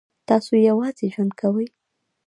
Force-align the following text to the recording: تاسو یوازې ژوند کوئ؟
تاسو 0.27 0.51
یوازې 0.69 1.05
ژوند 1.13 1.31
کوئ؟ 1.39 1.67